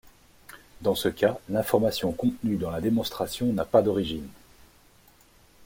[0.81, 4.27] Dans ce cas, l'information contenue dans la démonstration n'a pas d'origine.